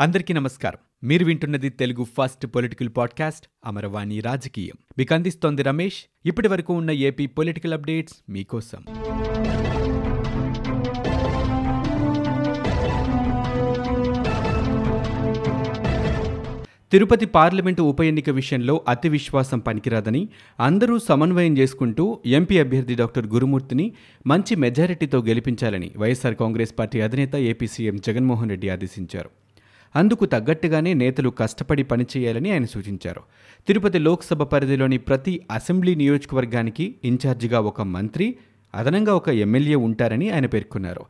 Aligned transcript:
అందరికీ 0.00 0.34
నమస్కారం. 0.34 1.08
మీరు 1.08 1.24
వింటున్నది 1.24 1.68
Telugu 1.68 2.04
first 2.04 2.46
political 2.46 2.88
podcast 2.96 3.46
Amaravani 3.66 4.20
రాజకీయం. 4.20 4.74
మీకు 4.98 5.14
అందిస్తోంది 5.14 5.62
రమేష్. 5.62 6.04
ఇప్పటి 6.26 6.48
వరకు 6.48 6.74
ఉన్న 6.74 6.90
ఏపీ 6.90 7.26
పొలిటికల్ 7.26 7.72
అప్డేట్స్ 7.72 8.14
మీకోసం. 8.28 8.84
తిరుపతి 16.92 17.26
పార్లమెంటు 17.26 17.82
ఉప 17.82 18.00
ఎన్నిక 18.00 18.30
విషయంలో 18.30 18.84
అతి 18.88 19.08
విశ్వాసం 19.08 19.58
పనికిరాదని 19.58 20.28
అందరూ 20.60 20.98
సమన్వయం 20.98 21.58
చేసుకుంటూ 21.58 22.20
ఎంపీ 22.26 22.58
అభ్యర్థి 22.58 22.94
డాక్టర్ 22.94 23.26
గురుమూర్తిని 23.26 23.92
మంచి 24.26 24.56
మెజారిటీతో 24.56 25.22
గెలిపించాలని 25.22 25.90
వైఎస్సార్ 25.96 26.34
కాంగ్రెస్ 26.34 26.74
పార్టీ 26.78 27.00
అధినేత 27.00 27.36
ఏపీ 27.36 27.66
సీఎం 27.66 27.96
జగన్మోహన్ 27.96 28.50
రెడ్డి 28.50 28.68
ఆదేశించారు. 28.68 29.30
అందుకు 29.96 30.26
తగ్గట్టుగానే 30.26 30.94
నేతలు 30.94 31.30
కష్టపడి 31.30 31.82
పనిచేయాలని 31.82 32.52
ఆయన 32.52 32.64
సూచించారు. 32.64 33.20
తిరుపతి 33.66 33.98
లోక్సభ 33.98 34.42
పరిధిలోని 34.42 34.98
ప్రతి 34.98 35.40
అసెంబ్లీ 35.50 35.94
నియోజకవర్గానికి 35.94 36.94
ఇన్ఛార్జిగా 37.04 37.60
ఒక 37.60 37.80
మంత్రి 37.80 38.36
అదనంగా 38.74 39.14
ఒక 39.14 39.28
ఎమ్మెల్యే 39.28 39.74
ఉంటారని 39.74 40.30
ఆయన 40.30 40.46
పేర్కొన్నారు. 40.46 41.00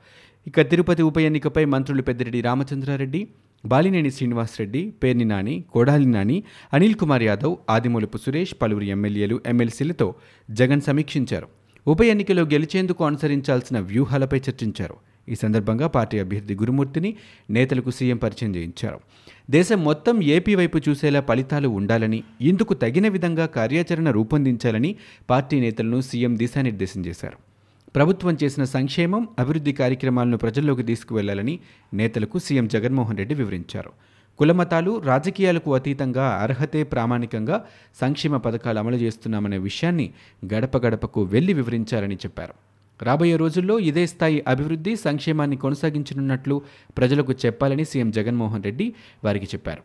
ఇక 0.47 0.61
తిరుపతి 0.61 1.03
ఉప 1.03 1.19
ఎన్నికపై 1.19 1.65
మంత్రులు 1.65 2.03
పెద్దిరెడ్డి 2.03 2.41
రామచంద్రారెడ్డి 2.41 3.29
బాలినేని 3.65 4.11
శ్రీనివాసరెడ్డి 4.11 4.91
పేర్ని 4.91 5.25
నాని 5.25 5.65
కోడాలి 5.73 6.07
నాని 6.07 6.43
అనిల్ 6.73 6.95
కుమార్ 6.95 7.23
యాదవ్ 7.23 7.57
ఆదిమూలపు 7.71 8.19
సురేష్ 8.19 8.55
పలువురు 8.63 8.85
ఎమ్మెల్యేలు 8.85 9.41
ఎమ్మెల్సీలతో 9.47 10.15
జగన్ 10.51 10.81
సమీక్షించారు. 10.81 11.49
ఉప 11.87 12.03
ఎన్నికలో 12.03 12.43
గెలిచేందుకు 12.43 13.05
అనుసరించాల్సిన 13.05 13.81
వ్యూహాలపై 13.81 14.39
చర్చించారు. 14.39 14.97
ఈ 15.31 15.35
సందర్భంగా 15.35 15.87
పార్టీ 15.87 16.19
అభ్యర్థి 16.19 16.55
గురుమూర్తిని 16.55 17.17
నేతలకు 17.51 17.91
సీఎం 17.91 18.17
పరిచయం 18.17 18.57
చేయించారు. 18.57 19.01
దేశం 19.51 19.85
మొత్తం 19.85 20.23
ఏపీ 20.23 20.55
వైపు 20.55 20.79
చూసేలా 20.89 21.21
ఫలితాలు 21.21 21.69
ఉండాలని 21.69 22.23
ఇందుకు 22.41 22.75
తగిన 22.75 23.09
విధంగా 23.09 23.47
కార్యాచరణ 23.47 24.11
రూపొందించాలని 24.11 24.97
పార్టీ 25.31 25.61
నేతలను 25.61 26.01
సీఎం 26.01 26.39
దిశానిర్దేశం 26.39 27.07
చేశారు. 27.07 27.39
ప్రభుత్వం 27.97 28.39
చేసిన 28.43 28.65
సంక్షేమం 28.65 29.29
అభివృద్ధి 29.39 29.73
కార్యక్రమాలను 29.73 30.37
ప్రజల్లోకి 30.37 30.83
తీసుకువెళ్ళాలని 30.83 31.59
నేతలకు 31.95 32.39
సీఎం 32.39 32.69
జగన్మోహన్ 32.69 33.19
రెడ్డి 33.19 33.35
వివరించారు. 33.35 33.93
కులమతాలు 34.39 35.01
రాజకీయాలకు 35.01 35.75
అతీతంగా 35.75 36.29
అర్హతే 36.29 36.83
ప్రామాణికంగా 36.83 37.65
సంక్షేమ 38.01 38.37
పథకాలు 38.37 38.79
అమలు 38.79 38.97
చేస్తున్నామనే 38.97 39.59
విషయాన్ని 39.59 40.11
గడప 40.55 40.87
గడపకు 40.87 41.23
వెళ్ళి 41.23 41.53
వివరించాలని 41.53 42.15
చెప్పారు. 42.15 42.70
రాబోయే 43.03 43.37
రోజుల్లో 43.37 43.79
ఇదే 43.79 44.07
స్థాయి 44.07 44.45
అభివృద్ధి 44.49 44.97
సంక్షేమాన్ని 44.97 45.57
కొనసాగించనున్నట్లు 45.57 46.63
ప్రజలకు 46.99 47.33
చెప్పాలని 47.33 47.85
సీఎం 47.85 48.11
జగన్మోహన్ 48.11 48.65
రెడ్డి 48.65 48.95
వారికి 49.25 49.47
చెప్పారు. 49.47 49.83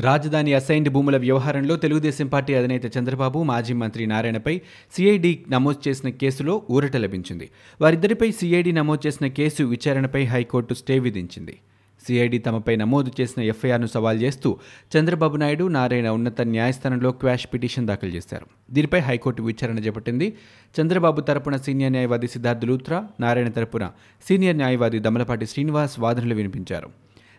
రాజధాని 0.00 0.54
అసైన్డ్ 0.54 0.90
భూముల 0.90 1.16
వ్యవహారంలో 1.16 1.76
తెలుగుదేశం 1.76 2.26
పార్టీ 2.26 2.54
అధినేత 2.54 2.96
చంద్రబాబు 2.98 3.42
మాజీ 3.42 3.74
మంత్రి 3.74 4.06
నారాయణపై 4.06 4.60
సిఐడి 4.92 5.44
నమోదు 5.48 5.88
చేసిన 5.88 6.08
కేసులో 6.08 6.62
ఊరట 6.70 6.96
లభించింది. 6.96 7.50
వారిద్దరిపై 7.80 8.30
సిఐడి 8.30 8.72
నమోదు 8.72 9.06
చేసిన 9.06 9.26
కేసు 9.26 9.62
విచారణపై 9.62 10.24
హైకోర్టు 10.24 10.74
స్టే 10.74 10.98
విధించింది. 10.98 11.58
సిఐడి 12.06 12.38
తమపై 12.38 12.76
నమోదు 12.76 13.10
చేసిన 13.20 13.42
ఎఫ్ఐఆర్ను 13.42 13.86
సవాల్ 13.86 14.22
చేస్తూ 14.22 14.58
చంద్రబాబు 14.94 15.36
నాయుడు 15.36 15.68
నారాయణ 15.68 16.08
ఉన్నత 16.08 16.40
న్యాయస్థానంలో 16.42 17.12
క్వాష్ 17.12 17.46
పిటిషన్ 17.54 17.86
దాఖలు 17.86 18.10
చేశారు. 18.10 18.46
దీనిపై 18.70 19.00
హైకోర్టు 19.00 19.42
విచారణ 19.42 19.78
చేపట్టింది. 19.78 20.36
చంద్రబాబు 20.80 21.20
తరపున 21.20 21.56
సీనియర్ 21.56 21.92
న్యాయవాది 21.92 22.28
సిద్ధార్థ్ 22.28 22.64
లూత్రా 22.64 23.08
నారాయణ 23.20 23.48
తరపున 23.48 23.90
సీనియర్ 24.28 24.56
న్యాయవాది 24.56 24.98
దమలపాటి 24.98 25.46
శ్రీనివాస్ 25.46 26.00
వాదనలు 26.00 26.34
వినిపించారు. 26.34 26.90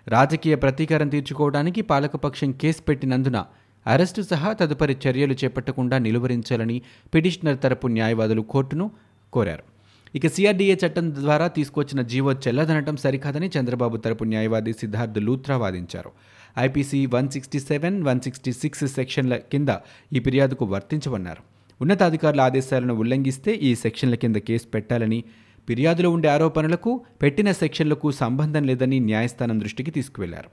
రాజకీయ 0.08 0.56
ప్రతీకారం 0.56 1.09
తీర్చుకోవడానికి 1.09 1.81
పాలకపక్షం 1.81 2.52
కేసు 2.52 2.81
పెట్టినందున 2.81 3.46
అరెస్టు 3.88 4.22
సహా 4.22 4.54
తదుపరి 4.54 4.98
చర్యలు 5.08 5.34
చేపట్టకుండా 5.34 5.98
నిలువరించాలని 5.98 6.81
పిటిషనర్ 7.14 7.59
తరపు 7.64 7.88
న్యాయవాదులు 7.88 8.41
కోర్టును 8.41 8.91
కోరారు. 9.34 9.77
ఇక 10.16 10.28
సిఆర్డీఏ 10.28 10.75
చట్టం 10.75 11.16
ద్వారా 11.16 11.47
తీసుకొచ్చిన 11.47 12.01
జీవో 12.01 12.34
చెల్లదనటం 12.34 12.97
సరికాదని 12.97 13.51
చంద్రబాబు 13.59 13.97
తరపు 13.97 14.23
న్యాయవాది 14.23 14.73
సిద్ధార్థ్ 14.73 15.19
లూత్రా 15.19 15.57
వాదించారు. 15.57 16.12
IPC 16.59 17.06
one 17.06 17.29
sixty 17.29 17.59
seven 17.59 18.03
one 18.03 18.22
sixty 18.22 18.51
six 18.51 18.85
సెక్షన్ల 18.85 19.35
కింద 19.35 19.69
ఈ 20.13 20.19
ఫిర్యాదుకు 20.19 20.66
వర్తించవన్నారు. 20.66 21.41
ఉన్నతాధికారుల 21.81 22.41
ఆదేశాలను 22.41 22.94
ఉల్లంఘిస్తే 22.94 23.53
ఈ 23.53 23.75
సెక్షన్ల 23.75 24.16
కింద 24.16 24.35
కేసు 24.35 24.67
పెట్టాలని 24.67 25.23
ఫిర్యాదులో 25.67 26.09
ఉండే 26.09 26.29
ఆరోపణలకు 26.29 27.01
పెట్టిన 27.22 27.51
సెక్షన్లకు 27.51 28.12
సంబంధం 28.12 28.63
లేదని 28.63 29.00
న్యాయస్థానం 29.00 29.59
దృష్టికి 29.59 29.91
తీసుకువెళ్ళారు. 29.91 30.50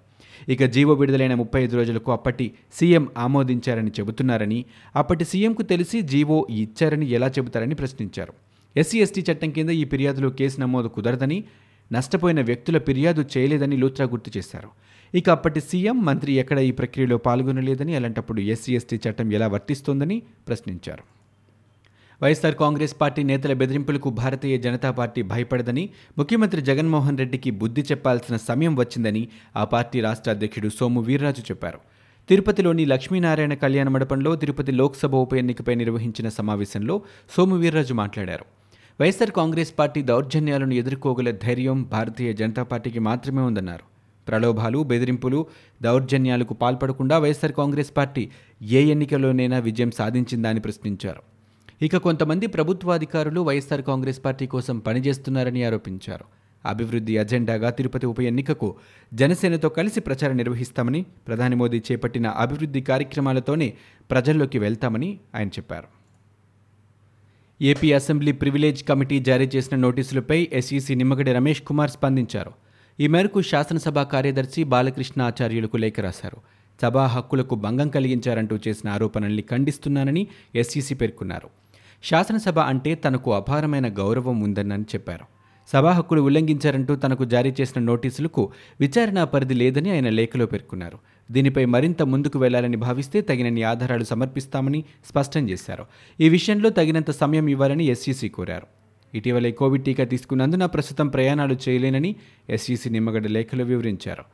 ఇక 0.49 0.65
జీవో 0.65 0.95
విడుదలైన 0.95 1.35
ముప్పై 1.35 1.63
ఐదు 1.63 1.77
రోజులకు 1.77 2.13
అప్పటి 2.13 2.53
సీఎం 2.73 3.09
ఆమోదించారని 3.19 3.93
చెబుతున్నారని 4.01 4.65
అప్పటి 4.97 5.25
సీఎంకు 5.25 5.63
తెలిసి 5.63 6.03
జీవో 6.03 6.47
ఇచ్చారని 6.51 7.11
ఎలా 7.11 7.29
చెబుతారని 7.29 7.75
ప్రశ్నించారు. 7.75 8.35
ఎస్సీ 8.77 8.99
ఎస్టీ 9.01 9.25
చట్టం 9.33 9.51
కింద 9.51 9.71
ఈ 9.71 9.85
ఫిర్యాదులో 9.85 10.31
కేసు 10.31 10.61
నమోదు 10.61 10.89
కుదరదని 10.89 11.45
నష్టపోయిన 11.93 12.41
వ్యక్తుల 12.41 12.79
ఫిర్యాదు 12.79 13.25
చేయలేదని 13.37 13.77
లూత్రా 13.77 14.07
గుర్తు 14.07 14.39
చేశారు. 14.39 14.69
ఇక 15.15 15.31
అప్పటి 15.31 15.61
సీఎం 15.61 16.05
మంత్రి 16.05 16.33
ఎక్కడ 16.33 16.59
ఈ 16.59 16.71
ప్రక్రియలో 16.71 17.17
పాల్గొనలేదని 17.17 17.95
అలాంటప్పుడు 17.95 18.41
ఎస్సీ 18.41 18.75
ఎస్టీ 18.75 18.97
చట్టం 18.97 19.33
ఎలా 19.33 19.47
వర్తిస్తోందని 19.47 20.23
ప్రశ్నించారు. 20.49 21.05
వైఎస్ఆర్ 22.23 22.55
కాంగ్రెస్ 22.55 22.97
పార్టీ 23.01 23.23
నేతల 23.23 23.53
బెదిరింపులకు 23.53 24.11
భారతీయ 24.11 24.59
జనతా 24.59 24.91
పార్టీ 24.91 25.23
భయపడదని 25.23 25.91
ముఖ్యమంత్రి 26.19 26.63
జగన్మోహన్ 26.63 27.19
రెడ్డికి 27.19 27.51
బుద్ధి 27.51 27.83
చెప్పాల్సిన 27.83 28.37
సమయం 28.37 28.77
వచ్చిందని 28.77 29.29
ఆ 29.57 29.65
పార్టీ 29.65 30.01
రాష్ట్ర 30.01 30.31
అధ్యక్షుడు 30.31 30.69
సోము 30.69 31.01
వీర్రాజు 31.01 31.41
చెప్పారు. 31.41 31.79
తిరుపతిలోని 32.29 32.85
లక్ష్మీనారాయణ 32.85 33.55
కళ్యాణ 33.55 33.89
మండపంలో 33.89 34.37
తిరుపతి 34.37 34.73
లోక్సభ 34.73 35.15
ఉప 35.15 35.35
ఎన్నికపై 35.35 35.75
నిర్వహించిన 35.75 36.29
సమావేశంలో 36.29 37.03
సోము 37.37 37.57
వీర్రాజు 37.57 37.95
మాట్లాడారు. 37.95 38.64
వైఎస్ఆర్ 39.01 39.31
కాంగ్రెస్ 39.31 39.73
పార్టీ 39.79 40.03
దౌర్జన్యాలను 40.03 40.75
ఎదుర్కోగల 40.75 41.31
ధైర్యం 41.31 41.83
భారతీయ 41.83 42.33
జనతా 42.33 42.63
పార్టీకి 42.63 42.99
మాత్రమే 42.99 43.43
ఉందన్నారు. 43.43 43.85
ప్రలోభాలు 44.29 44.83
బెదిరింపులు 44.83 45.47
దౌర్జన్యాలకు 45.83 46.55
పాల్పడకుండా 46.55 47.19
వైఎస్ఆర్ 47.19 47.53
కాంగ్రెస్ 47.53 47.97
పార్టీ 47.97 48.31
ఏ 48.63 48.83
ఎన్నికలోనైనా 48.83 49.59
విజయం 49.59 49.91
సాధించిందా 49.91 50.49
అని 50.49 50.61
ప్రశ్నించారు. 50.61 51.23
ఇక 51.83 51.97
కొంతమంది 51.97 52.47
ప్రభుత్వాధికారులు 52.47 53.41
వైఎస్ఆర్ 53.41 53.83
కాంగ్రెస్ 53.83 54.25
పార్టీ 54.25 54.47
కోసం 54.47 54.79
పనిచేస్తున్నారని 54.79 55.65
ఆరోపించారు. 55.65 56.25
అభివృద్ధి 56.65 57.19
అజెండాగా 57.19 57.71
తిరుపతి 57.71 58.07
ఉప 58.07 58.21
ఎన్నికకు 58.21 58.77
జనసేనతో 59.15 59.69
కలిసి 59.69 60.01
ప్రచారం 60.01 60.37
నిర్వహిస్తామని 60.37 61.07
ప్రధాని 61.27 61.57
మోదీ 61.57 61.83
చేపట్టిన 61.91 62.27
అభివృద్ధి 62.27 62.81
కార్యక్రమాలతోనే 62.81 63.75
ప్రజల్లోకి 64.11 64.59
వెళ్తామని 64.59 65.19
ఆయన 65.35 65.49
చెప్పారు. 65.49 66.04
ఏపీ 67.63 67.93
అసెంబ్లీ 67.93 68.33
ప్రివిలేజ్ 68.33 68.85
కమిటీ 68.85 69.19
జారీ 69.19 69.51
చేసిన 69.57 69.77
నోటీసులపై 69.77 70.49
ఎస్ఈసీ 70.53 70.95
నిమ్మగడ్డ 70.95 71.31
రమేష్ 71.31 71.63
కుమార్ 71.63 71.91
స్పందించారు. 71.91 72.53
ఈ 73.01 73.07
మేరకు 73.07 73.43
శాసనసభ 73.43 73.99
కార్యదర్శి 73.99 74.65
బాలకృష్ణ 74.65 75.23
ఆచార్యులకు 75.23 75.77
లేఖ 75.77 76.01
రాశారు. 76.01 76.37
సభా 76.83 77.07
హక్కులకు 77.07 77.55
భంగం 77.55 77.89
కలిగించారంటూ 77.89 78.59
చేసిన 78.69 78.91
ఆరోపణల్ని 78.91 79.43
ఖండిస్తున్నానని 79.43 80.27
ఎస్ఈసీ 80.55 80.95
పేర్కొన్నారు. 80.95 81.49
శాసనసభ 82.05 82.59
అంటే 82.59 82.95
తనకు 82.95 83.35
అపారమైన 83.35 83.99
గౌరవం 83.99 84.41
ఉందని 84.41 84.83
చెప్పారు. 84.83 85.25
సభా 85.73 85.91
హక్కులు 85.91 86.21
ఉల్లంఘించారంటూ 86.21 86.97
తనకు 86.97 87.25
జారీ 87.25 87.55
చేసిన 87.61 87.83
నోటీసులకు 87.83 88.53
విచారణ 88.81 89.25
పరిధి 89.25 89.55
లేదని 89.55 89.91
ఆయన 89.91 90.09
లేఖలో 90.09 90.47
పేర్కొన్నారు. 90.47 90.99
దీనిపై 91.31 91.65
మరింత 91.65 92.03
ముందుకు 92.03 92.39
వెళ్ళాలని 92.39 92.77
భావిస్తే 92.77 93.21
తగినన్ని 93.21 93.63
ఆధారాలు 93.63 94.05
సమర్పిస్తామని 94.05 94.85
స్పష్టం 95.09 95.51
చేశారు. 95.51 95.87
ఈ 96.21 96.29
విషయంలో 96.29 96.71
తగినంత 96.71 97.11
సమయం 97.11 97.49
ఇవ్వాలని 97.49 97.85
ఎస్ఈసీ 97.85 98.29
కోరారు. 98.29 98.67
ఇటీవలే 99.15 99.53
కోవిడ్ 99.53 99.85
టీకా 99.85 100.05
తీసుకున్నందున 100.05 100.67
ప్రస్తుతం 100.67 101.09
ప్రయాణాలు 101.09 101.57
చేయలేనని 101.69 102.17
ఎస్ఈసీ 102.51 102.91
నిమ్మగడ్డ 102.91 103.27
లేఖలో 103.27 103.65
వివరించారు. 103.65 104.25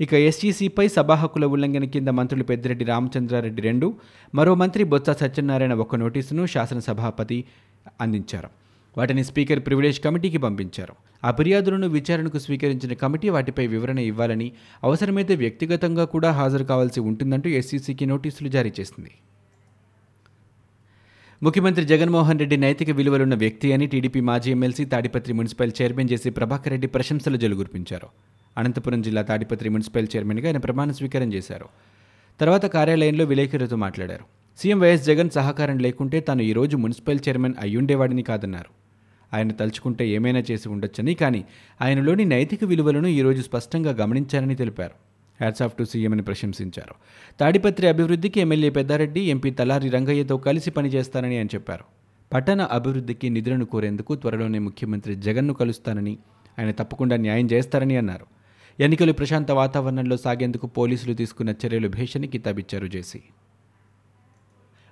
ఇక 0.00 0.14
ఎస్ఈసీపై 0.14 0.88
సభా 0.88 1.14
హక్కుల 1.14 1.44
ఉల్లంఘన 1.44 1.84
కింద 1.84 2.08
మంత్రులు 2.08 2.44
పెద్దిరెడ్డి 2.44 2.84
రామచంద్రారెడ్డి 2.84 3.62
రెండు 3.62 3.94
మరో 4.34 4.54
మంత్రి 4.54 4.84
బొత్స 4.84 5.10
సత్యనారాయణ 5.10 5.74
ఒక 5.74 5.96
నోటీసును 5.96 6.46
శాసనసభాపతి 6.46 7.44
అందించారు. 8.00 8.69
వాటిని 8.98 9.24
స్పీకర్ 9.24 9.60
ప్రివిలేజ్ 9.60 10.00
కమిటీకి 10.00 10.38
పంపించారు. 10.38 10.94
ఆ 11.24 11.30
ఫిర్యాదులను 11.30 11.88
విచారణకు 11.88 12.38
స్వీకరించిన 12.38 12.92
కమిటీ 12.92 13.28
వాటిపై 13.28 13.66
వివరణ 13.66 13.98
ఇవ్వాలని 13.98 14.52
అవసరమైతే 14.84 15.34
వ్యక్తిగతంగా 15.34 16.04
కూడా 16.04 16.30
హాజరు 16.30 16.64
కావాల్సి 16.64 17.00
ఉంటుందంటూ 17.00 17.50
ఎస్సీసీకి 17.50 18.06
నోటీసులు 18.06 18.48
జారీ 18.48 18.72
చేసింది. 18.80 19.10
ముఖ్యమంత్రి 21.42 21.84
జగన్మోహన్ 21.84 22.38
రెడ్డి 22.38 22.56
నైతిక 22.56 22.90
విలువలున్న 22.90 23.34
వ్యక్తి 23.34 23.72
అని 23.72 23.86
టీడీపీ 23.86 24.20
మాజీ 24.20 24.50
ఎమ్మెల్సీ 24.50 24.84
తాడిపత్రి 24.84 25.34
మున్సిపల్ 25.34 25.72
చైర్మన్ 25.82 26.08
చేసి 26.12 26.30
ప్రభాకర్ 26.30 26.68
రెడ్డి 26.68 26.86
ప్రశంసలు 26.86 27.36
జలుగుర్పించారు. 27.36 28.08
అనంతపురం 28.58 29.02
జిల్లా 29.02 29.22
తాడిపత్రి 29.22 29.68
మున్సిపల్ 29.68 30.08
చైర్మన్గా 30.16 30.46
ఆయన 30.46 30.56
ప్రమాణ 30.56 30.90
స్వీకారం 30.90 31.32
చేశారు. 31.32 31.66
తర్వాత 32.40 32.66
కార్యాలయంలో 32.66 33.24
విలేకరులతో 33.24 33.76
మాట్లాడారు. 33.76 34.24
సీఎం 34.58 34.80
వైఎస్ 34.80 35.04
జగన్ 35.04 35.30
సహకారం 35.30 35.78
లేకుంటే 35.78 36.20
తాను 36.20 36.42
ఈరోజు 36.42 36.76
మున్సిపల్ 36.76 37.18
చైర్మన్ 37.28 37.54
అయ్యుండేవాడిని 37.60 38.22
కాదన్నారు. 38.22 38.79
ఆయన 39.34 39.52
తలుచుకుంటే 39.52 40.08
ఏమైనా 40.08 40.42
చేసి 40.50 40.68
ఉండొచ్చని. 40.68 41.14
కానీ 41.14 41.44
ఆయనలోని 41.82 42.24
నైతిక 42.24 42.64
విలువలను 42.64 43.08
ఈరోజు 43.08 43.42
స్పష్టంగా 43.42 43.90
గమనించారని 43.90 44.54
తెలిపారు. 44.54 44.92
హ్యాట్స్ 45.40 45.62
ఆఫ్ 45.62 45.74
టు 45.74 45.84
సీఎంని 45.84 46.22
ప్రశంసించారు. 46.22 46.94
తాడిపత్రి 47.40 47.86
అభివృద్ధికి 47.88 48.40
ఎమ్మెల్యే 48.40 48.70
పెద్దారెడ్డి 48.70 49.20
ఎంపీ 49.20 49.50
తలారి 49.50 49.88
రంగయ్యతో 49.88 50.36
కలిసి 50.36 50.70
పనిచేస్తానని 50.70 51.36
ఆయన 51.36 51.46
చెప్పారు. 51.46 51.84
పట్టణ 52.32 52.62
అభివృద్ధికి 52.62 53.30
నిధులను 53.30 53.64
కోరేందుకు 53.64 54.14
త్వరలోనే 54.14 54.58
ముఖ్యమంత్రి 54.58 55.14
జగన్ను 55.14 55.54
కలుస్తానని 55.54 56.18
ఆయన 56.58 56.70
తప్పకుండా 56.70 57.16
న్యాయం 57.16 57.48
చేస్తారని 57.52 57.96
అన్నారు. 57.96 58.26
ఎన్నికలు 58.80 59.12
ప్రశాంత 59.12 59.50
వాతావరణంలో 59.50 60.16
సాగేందుకు 60.16 60.66
పోలీసులు 60.66 61.14
తీసుకున్న 61.14 61.54
చర్యలు 61.66 61.88
భేషని 61.88 62.26
కితాబిచ్చారు 62.26 62.86
జేసీ. 62.86 63.20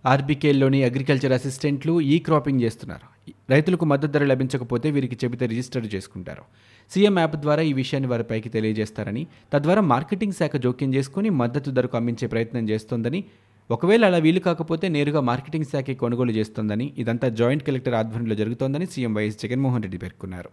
ఆర్బీకేల్లోని 0.06 0.84
అగ్రికల్చర్ 0.84 1.32
అసిస్టెంట్లు 1.32 2.00
ఈ 2.00 2.18
క్రాపింగ్ 2.18 2.60
చేస్తున్నారు. 2.60 3.32
రైతులకు 3.50 3.84
మద్దతు 3.84 4.10
ధర 4.10 4.24
లభించకపోతే 4.24 4.90
వీరికి 4.90 5.16
చెబితే 5.24 5.46
రిజిస్టర్ 5.46 5.94
చేసుకుంటారు. 5.94 6.42
సీఎం 6.90 7.18
యాప్ 7.18 7.36
ద్వారా 7.36 7.62
ఈ 7.62 7.72
విషయాన్ని 7.72 8.10
వారిపైకి 8.10 8.48
తెలియజేస్తారని 8.48 9.26
తద్వారా 9.52 9.80
మార్కెటింగ్ 9.80 10.32
శాఖ 10.32 10.56
జోక్యం 10.56 10.94
చేసుకుని 10.94 11.30
మద్దతు 11.30 11.70
ధరకు 11.70 11.96
అమ్మించే 11.96 12.28
ప్రయత్నం 12.28 12.68
చేస్తోందని 12.68 13.24
ఒకవేళ 13.70 14.04
అలా 14.04 14.18
వీలు 14.18 14.40
కాకపోతే 14.40 14.88
నేరుగా 14.88 15.20
మార్కెటింగ్ 15.20 15.64
శాఖ 15.64 15.90
కొనుగోలు 15.90 16.30
చేస్తోందని 16.30 16.94
ఇదంతా 16.98 17.28
జాయింట్ 17.28 17.64
కలెక్టర్ 17.64 17.94
ఆధ్వర్యంలో 17.94 18.34
జరుగుతోందని 18.34 18.86
సీఎం 18.86 19.14
వైఎస్ 19.14 19.42
జగన్మోహన్ 19.42 19.82
రెడ్డి 19.82 19.98
పేర్కొన్నారు. 19.98 20.50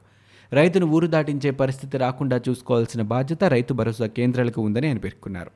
రైతును 0.53 0.85
ఊరు 0.85 1.07
దాటించే 1.07 1.51
పరిస్థితి 1.51 1.97
రాకుండా 1.97 2.41
చూసుకోవాల్సిన 2.49 3.01
బాధ్యత 3.01 3.43
రైతు 3.43 3.73
భరోసా 3.73 4.07
కేంద్రాలకు 4.07 4.61
ఉందని 4.61 4.87
ఆయన 4.87 4.97
పేర్కొన్నారు. 4.97 5.51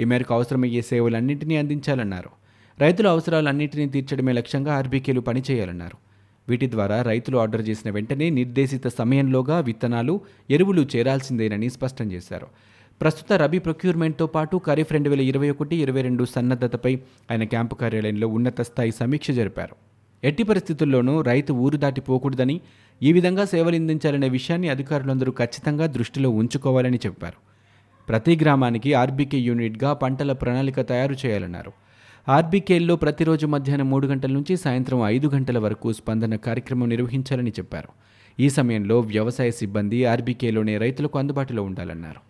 ఈ 0.00 0.04
మేరకు 0.04 0.34
అవసరమయ్యే 0.34 0.82
సేవలన్నింటినీ 0.82 1.56
అందించాలన్నారు. 1.56 2.39
రైతుల 2.80 3.08
అవసరాలన్నింటినీ 3.08 3.86
తీర్చడమే 3.86 4.32
లక్ష్యంగా 4.32 4.74
ఆర్బీకేలు 4.74 5.20
పనిచేయాలన్నారు. 5.20 5.96
వీటి 6.48 6.70
ద్వారా 6.70 7.02
రైతులు 7.02 7.38
ఆర్డర్ 7.38 7.68
చేసిన 7.68 7.90
వెంటనే 7.90 8.30
నిర్దేశిత 8.30 8.86
సమయంలోగా 8.88 9.60
విత్తనాలు 9.60 10.20
ఎరువులు 10.50 10.86
చేరాల్సిందేనని 10.96 11.70
స్పష్టం 11.70 12.12
చేశారు. 12.12 12.46
ప్రస్తుత 13.00 13.32
రబీ 13.32 13.58
ప్రొక్యూర్మెంట్తో 13.58 14.26
పాటు 14.26 14.60
ఖరీఫ్ 14.66 14.92
రెండు 14.92 15.10
వేల 15.10 15.20
ఇరవై 15.20 15.50
ఒకటి 15.50 15.76
ఇరవై 15.76 16.02
రెండు 16.02 16.24
సన్నద్ధతపై 16.24 16.98
ఆయన 17.30 17.44
క్యాంపు 17.44 17.74
కార్యాలయంలో 17.74 18.28
ఉన్నత 18.28 18.60
స్థాయి 18.60 18.90
సమీక్ష 18.90 19.30
జరిపారు. 19.30 19.76
ఎట్టి 20.24 20.42
పరిస్థితుల్లోనూ 20.42 21.20
రైతు 21.20 21.52
ఊరు 21.52 21.76
దాటిపోకూడదని 21.76 22.60
ఈ 23.02 23.12
విధంగా 23.12 23.44
సేవలందించాలనే 23.44 24.28
విషయాన్ని 24.28 24.68
అధికారులందరూ 24.68 25.32
ఖచ్చితంగా 25.32 25.86
దృష్టిలో 25.86 26.30
ఉంచుకోవాలని 26.30 27.00
చెప్పారు. 27.06 27.38
ప్రతి 28.08 28.38
గ్రామానికి 28.42 28.94
ఆర్బీకే 28.94 29.38
యూనిట్గా 29.38 29.92
పంటల 29.92 30.32
ప్రణాళిక 30.32 30.80
తయారు 30.80 31.16
చేయాలన్నారు. 31.26 31.72
ఆర్బీకేల్లో 32.28 32.96
ప్రతిరోజు 32.96 33.46
మధ్యాహ్నం 33.46 33.90
మూడు 33.90 34.06
గంటల 34.06 34.32
నుంచి 34.32 34.56
సాయంత్రం 34.56 35.04
ఐదు 35.04 35.28
గంటల 35.28 35.58
వరకు 35.58 35.92
స్పందన 35.92 36.36
కార్యక్రమం 36.36 36.88
నిర్వహించాలని 36.88 37.50
చెప్పారు. 37.50 37.88
ఈ 38.40 38.50
సమయంలో 38.50 39.00
వ్యవసాయ 39.00 39.50
సిబ్బంది 39.50 40.04
ఆర్బీకేలోనే 40.04 40.78
రైతులకు 40.78 41.18
అందుబాటులో 41.18 41.62
ఉండాలన్నారు. 41.62 42.20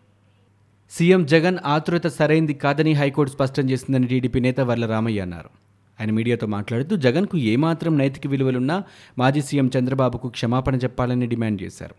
సీఎం 0.90 1.26
జగన్ 1.26 1.58
ఆతురత 1.66 2.06
సరైంది 2.06 2.54
కాదని 2.54 2.92
హైకోర్టు 2.92 3.32
స్పష్టం 3.32 3.70
చేసిందని 3.70 4.06
టీడీపీ 4.06 4.40
నేత 4.40 4.60
వర్ల 4.60 4.86
రామయ్య 4.86 5.20
అన్నారు. 5.20 5.48
ఆయన 6.00 6.10
మీడియాతో 6.10 6.46
మాట్లాడుతూ 6.46 6.96
జగన్కు 6.96 7.38
ఏమాత్రం 7.38 7.98
నైతిక 7.98 8.26
విలువలున్నా 8.26 8.82
మాజీ 9.18 9.42
సీఎం 9.42 9.70
చంద్రబాబుకు 9.78 10.28
క్షమాపణ 10.28 10.76
చెప్పాలని 10.76 11.26
డిమాండ్ 11.26 11.62
చేశారు. 11.62 11.94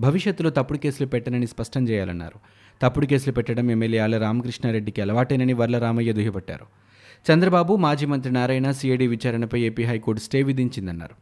భవిష్యత్తులో 0.00 0.50
తప్పుడు 0.50 0.78
కేసులు 0.78 1.08
పెట్టనని 1.08 1.46
స్పష్టం 1.46 1.88
చేయాలన్నారు. 1.88 2.38
తప్పుడు 2.82 3.06
కేసులు 3.06 3.32
పెట్టడం 3.34 3.70
ఎమ్మెల్యే 3.70 3.98
ఆల 3.98 4.18
రామకృష్ణారెడ్డికి 4.18 5.02
అలవాటేనని 5.02 5.52
వర్ల 5.52 5.78
రామయ్య 5.78 6.12
దుయ్యబట్టారు. 6.12 6.81
చంద్రబాబు 7.30 7.76
మాజీ 7.76 8.06
మంత్రి 8.06 8.32
నారాయణ 8.32 8.70
సిఐడి 8.70 9.06
విచారణపై 9.06 9.60
AP 9.60 9.84
high court 9.84 10.22
stay 10.22 10.42
విధించిందన్నారు. 10.42 11.14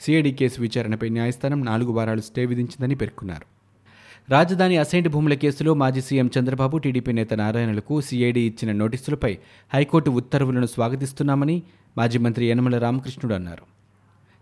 CID 0.00 0.32
case 0.32 0.60
విచారణపై 0.60 1.08
న్యాయస్థానం 1.08 1.64
నాలుగు 1.64 1.92
వారాలు 1.92 2.20
స్టే 2.20 2.46
విధించిందని 2.46 2.94
పేర్కొన్నారు. 2.94 3.46
రాజధాని 4.30 4.76
అసైంట్ 4.76 5.08
భూముల 5.08 5.34
కేసులో 5.34 5.74
మాజీ 5.74 6.00
సీఎం 6.00 6.30
చంద్రబాబు 6.38 6.78
టీడీపీ 6.78 7.12
నేత 7.12 7.34
నారాయణలకు 7.34 8.00
సిఐడి 8.00 8.40
ఇచ్చిన 8.40 8.72
నోటీసులపై 8.72 9.38
హైకోర్టు 9.74 10.10
ఉత్తర్వులను 10.10 10.66
స్వాగతిస్తున్నామని 10.66 11.62
మాజీ 11.98 12.18
మంత్రి 12.18 12.46
యనమల 12.46 12.78
రామకృష్ణుడు 12.78 13.34
అన్నారు. 13.34 13.62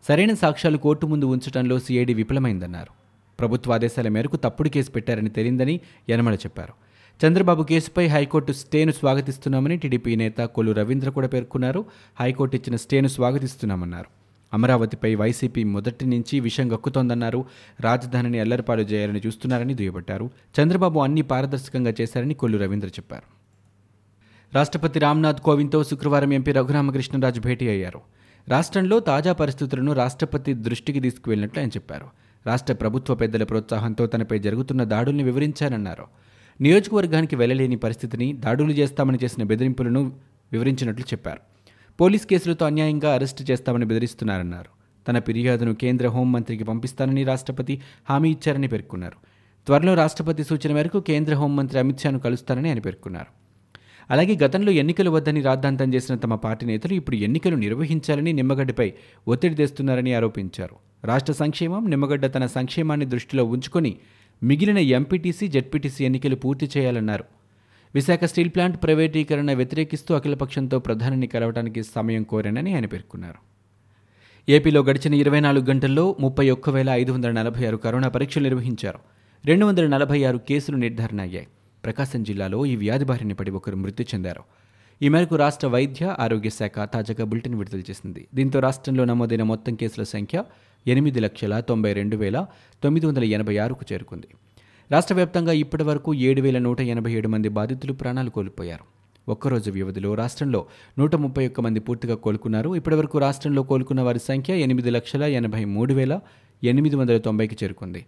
సరైన 0.08 0.34
సాక్ష్యాలు 0.34 0.76
కోర్టు 0.76 1.06
ముందు 1.06 1.24
ఉంచడంలో 1.24 1.78
సిఐడి 1.78 2.14
విఫలమైందన్నారు. 2.14 2.92
ప్రభుత్వ 3.40 3.72
ఆదేశాల 3.72 4.08
మేరకు 4.08 4.36
తప్పుడు 4.36 4.68
కేసు 4.68 4.90
పెట్టారని 4.90 5.30
తేలిందని 5.30 5.80
యనమల 6.10 6.34
చెప్పారు. 6.34 6.83
చంద్రబాబు 7.26 7.62
కేసుపై 7.62 8.06
హైకోర్టు 8.06 8.52
స్టేను 8.52 8.92
స్వాగతిస్తున్నామని 8.92 9.76
టీడీపీ 9.76 10.16
నేత 10.16 10.36
కొల్లు 10.44 10.72
రవీంద్ర 10.72 11.10
కూడా 11.10 11.26
పేర్కొన్నారు. 11.26 11.84
హైకోర్టు 12.20 12.56
ఇచ్చిన 12.56 12.76
స్టేను 12.76 13.08
స్వాగతిస్తున్నామన్నారు. 13.08 14.06
అమరావతిపై 14.54 15.14
వైసీపీ 15.14 15.64
మొదటి 15.64 16.06
నుంచి 16.06 16.40
విషం 16.40 16.72
గక్కుతోందన్నారు. 16.72 17.44
రాజధానిని 17.80 18.38
అల్లరిపాలు 18.38 18.82
చేయాలని 18.82 19.20
చూస్తున్నారని 19.26 19.74
దుయ్యబట్టారు. 19.74 20.30
చంద్రబాబు 20.60 21.00
అన్ని 21.00 21.22
పారదర్శకంగా 21.22 21.94
చేశారని 22.00 22.34
కొల్లు 22.34 22.58
రవీంద్ర 22.58 22.88
చెప్పారు. 22.88 23.44
రాష్ట్రపతి 24.54 24.98
రామ్నాథ్ 24.98 25.40
కోవింద్తో 25.40 25.84
శుక్రవారం 25.84 26.32
ఎంపీ 26.32 26.52
రఘురామకృష్ణరాజు 26.52 27.40
భేటీ 27.40 27.68
అయ్యారు. 27.68 28.00
రాష్ట్రంలో 28.48 29.00
తాజా 29.00 29.32
పరిస్థితులను 29.32 29.92
రాష్ట్రపతి 29.92 30.54
దృష్టికి 30.54 31.00
తీసుకువెళ్ళినట్లు 31.00 31.60
ఆయన 31.60 31.68
చెప్పారు. 31.68 32.06
రాష్ట్ర 32.46 32.74
ప్రభుత్వ 32.74 33.14
పెద్దల 33.14 33.44
ప్రోత్సాహంతో 33.44 34.06
తనపై 34.06 34.38
జరుగుతున్న 34.38 34.84
దాడుల్ని 34.84 35.22
వివరించారన్నారు. 35.22 36.04
నియోజకవర్గానికి 36.60 37.36
వెళ్ళలేని 37.36 37.76
పరిస్థితిని 37.76 38.32
దాడులు 38.32 38.72
చేస్తామని 38.72 39.18
చేసిన 39.24 39.42
బెదిరింపులను 39.42 40.12
వివరించినట్లు 40.52 41.04
చెప్పారు. 41.04 41.40
పోలీస్ 42.00 42.26
కేసులతో 42.26 42.66
అన్యాయంగా 42.66 43.14
అరెస్టు 43.14 43.42
చేస్తామని 43.42 43.84
బెదిరిస్తున్నారన్నారు. 43.84 44.70
తన 45.08 45.18
ఫిర్యాదును 45.18 45.74
కేంద్ర 45.74 46.08
హోంమంత్రికి 46.08 46.64
పంపిస్తానని 46.64 47.24
రాష్ట్రపతి 47.24 47.82
హామీ 48.10 48.30
ఇచ్చారని 48.30 48.68
పేర్కొన్నారు. 48.68 49.16
త్వరలో 49.66 49.94
రాష్ట్రపతి 49.94 50.44
సూచన 50.44 50.72
మేరకు 50.72 51.00
కేంద్ర 51.00 51.34
హోంమంత్రి 51.34 51.78
అమిత్ 51.78 51.98
షాను 51.98 52.18
కలుస్తారని 52.18 52.68
ఆయన 52.68 52.78
పేర్కొన్నారు. 52.78 53.44
అలాగే 54.10 54.36
గతంలో 54.36 54.72
ఎన్నికలు 54.72 55.10
వద్దని 55.10 55.40
రాద్ధాంతం 55.40 55.94
చేసిన 55.94 56.16
తమ 56.16 56.34
పార్టీ 56.34 56.66
నేతలు 56.66 56.92
ఇప్పుడు 56.92 57.16
ఎన్నికలు 57.16 57.56
నిర్వహించాలని 57.56 58.32
నిమ్మగడ్డపై 58.32 58.92
ఒత్తిడి 59.28 59.54
తెస్తున్నారని 59.54 60.14
ఆరోపించారు. 60.14 60.76
రాష్ట్ర 61.04 61.32
సంక్షేమం 61.32 61.90
నిమ్మగడ్డ 61.90 62.26
తన 62.26 62.46
సంక్షేమాన్ని 62.46 63.06
దృష్టిలో 63.06 63.44
ఉంచుకొని 63.44 63.96
మిగిలిన 64.42 64.78
ఎంపీటీసీ 64.78 65.48
జెడ్పీటీసీ 65.48 66.04
ఎన్నికలు 66.04 66.34
పూర్తి 66.34 66.70
చేయాలన్నారు. 66.76 67.24
విశాఖ 67.94 68.24
స్టీల్ 68.24 68.48
ప్లాంట్ 68.48 68.82
ప్రైవేటీకరణ 68.82 69.52
వ్యతిరేకిస్తూ 69.52 70.14
అఖిలపక్షంతో 70.14 70.78
ప్రధానిని 70.78 71.26
కలవడానికి 71.26 71.82
సమయం 71.82 72.22
కోరానని 72.22 72.74
ఆయన 72.74 72.86
పేర్కొన్నారు. 72.86 73.38
ఏపీలో 74.48 74.82
గడిచిన 74.82 75.14
ఇరవై 75.14 75.40
నాలుగు 75.40 75.64
గంటల్లో 75.64 76.16
ముప్పై 76.20 76.50
ఒక్క 76.50 76.70
వేల 76.70 76.90
ఐదు 76.90 77.12
వందల 77.12 77.30
నలభై 77.30 77.66
ఆరు 77.66 77.76
కరోనా 77.76 78.08
పరీక్షలు 78.08 78.42
నిర్వహించారు. 78.42 78.98
రెండు 79.44 79.66
వందల 79.66 79.86
నలభై 79.86 80.24
ఆరు 80.24 80.38
కేసులు 80.38 80.76
నిర్ధారణ 80.76 81.20
అయ్యాయి. 81.20 81.46
ప్రకాశం 81.84 82.22
జిల్లాలో 82.22 82.66
ఈ 82.66 82.76
వ్యాధి 82.76 83.04
బారిన 83.04 83.32
పడి 83.32 83.50
ఒకరు 83.50 83.76
మృతి 83.76 84.02
చెందారు. 84.02 84.42
ఈ 85.02 85.08
మేరకు 85.08 85.36
రాష్ట్ర 85.36 85.66
వైద్య 85.66 86.16
ఆరోగ్య 86.18 86.50
శాఖ 86.50 86.78
తాజాగా 86.78 87.24
బులెటిన్ 87.24 87.54
విడుదల 87.54 87.78
చేసింది. 87.78 88.26
దీంతో 88.34 88.60
రాష్ట్రంలో 88.60 89.04
నమోదైన 89.04 89.42
మొత్తం 89.42 89.74
కేసుల 89.74 90.02
సంఖ్య 90.02 90.44
ఎనిమిది 90.86 91.20
లక్షల 91.20 91.60
తొంభై 91.60 91.92
రెండు 91.92 92.16
వేల 92.16 92.46
తొమ్మిది 92.82 93.06
వందల 93.06 93.24
ఎనభై 93.24 93.56
ఆరుకు 93.56 93.84
చేరుకుంది. 93.92 94.28
రాష్ట్ర 94.92 95.14
వ్యాప్తంగా 95.14 95.52
ఇప్పటి 95.52 95.82
వరకు 95.82 96.14
ఏడు 96.14 96.40
వేల 96.40 96.58
నూట 96.58 96.80
ఎనభై 96.80 97.12
ఏడు 97.12 97.28
మంది 97.28 97.48
బాధితులు 97.48 97.92
ప్రాణాలు 97.92 98.30
కోల్పోయారు. 98.30 98.84
ఒక్కరోజు 99.28 99.70
వ్యవధిలో 99.70 100.14
రాష్ట్రంలో 100.14 100.66
నూట 100.98 101.14
ముప్పై 101.14 101.46
ఒక్క 101.46 101.60
మంది 101.60 101.80
పూర్తిగా 101.80 102.14
కోలుకున్నారు. 102.14 102.74
ఇప్పటివరకు 102.74 103.18
రాష్ట్రంలో 103.18 103.62
కోలుకున్న 103.62 104.00
వారి 104.00 104.18
సంఖ్య 104.18 104.54
ఎనిమిది 104.54 104.90
లక్షల 104.90 105.22
ఎనభై 105.22 105.64
మూడు 105.64 105.94
వేల 105.94 106.20
ఎనిమిది 106.62 106.96
వందల 106.96 107.18
తొంభైకి 107.18 107.56
చేరుకుంది. 107.64 108.06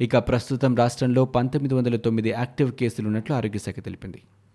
ఇక 0.00 0.16
ప్రస్తుతం 0.16 0.76
రాష్ట్రంలో 0.76 1.24
పంతొమ్మిది 1.24 1.74
వందల 1.74 1.96
తొమ్మిది 1.96 2.30
యాక్టివ్ 2.30 2.72
కేసులున్నట్లు 2.72 3.34
ఆరోగ్య 3.34 3.58
శాఖ 3.58 3.84
తెలిపింది. 3.84 4.20